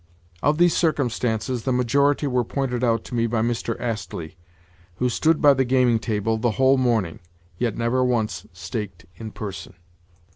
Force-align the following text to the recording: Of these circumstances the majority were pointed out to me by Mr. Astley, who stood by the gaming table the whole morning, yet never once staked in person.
Of 0.41 0.57
these 0.57 0.75
circumstances 0.75 1.61
the 1.61 1.71
majority 1.71 2.25
were 2.25 2.43
pointed 2.43 2.83
out 2.83 3.03
to 3.03 3.13
me 3.13 3.27
by 3.27 3.43
Mr. 3.43 3.79
Astley, 3.79 4.35
who 4.95 5.09
stood 5.09 5.43
by 5.43 5.53
the 5.53 5.63
gaming 5.63 5.99
table 5.99 6.39
the 6.39 6.49
whole 6.57 6.79
morning, 6.79 7.19
yet 7.59 7.77
never 7.77 8.03
once 8.03 8.47
staked 8.51 9.05
in 9.17 9.29
person. 9.29 9.75